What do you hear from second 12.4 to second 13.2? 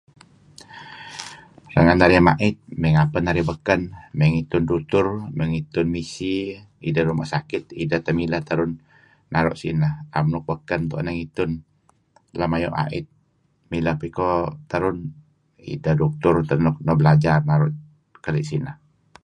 ayu' ait